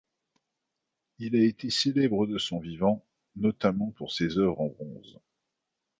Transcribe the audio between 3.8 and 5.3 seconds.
pour ses œuvres en bronze.